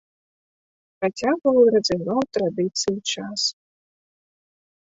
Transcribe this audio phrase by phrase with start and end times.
[1.01, 3.41] Працягваў і развіваў традыцыі час.